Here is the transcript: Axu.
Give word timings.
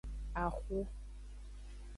Axu. 0.43 0.79